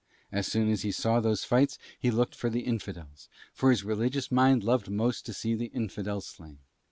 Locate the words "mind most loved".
4.31-5.25